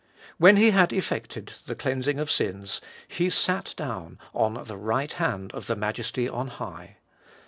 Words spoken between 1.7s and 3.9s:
cleansing of sins, He sat